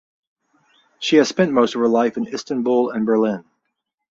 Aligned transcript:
She 0.97 1.17
has 1.17 1.29
spent 1.29 1.53
most 1.53 1.75
of 1.75 1.81
her 1.81 1.87
life 1.87 2.17
in 2.17 2.25
Istanbul 2.27 2.89
and 2.89 3.05
Berlin. 3.05 3.45